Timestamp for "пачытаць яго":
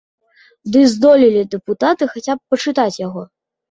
2.53-3.33